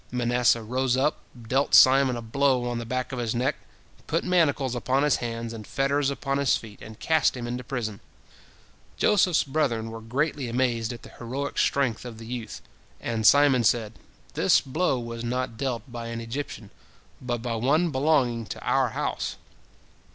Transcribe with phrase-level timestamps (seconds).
[0.11, 3.55] Manasseh rose up, dealt Simon a blow on the back of his neck,
[4.07, 7.99] put manacles upon his hands and fetters upon his feet, and cast him into prison.
[8.97, 12.63] Joseph's brethren were greatly amazed at the heroic strength of the youth,
[12.99, 13.93] and Simon said,
[14.33, 16.71] "This blow was not dealt by an Egyptian,
[17.21, 19.35] but by one belonging to our house."